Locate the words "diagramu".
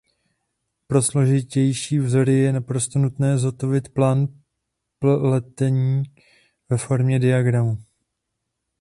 7.19-7.77